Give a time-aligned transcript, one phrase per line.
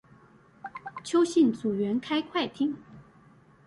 [1.03, 2.75] 邱姓組員開快艇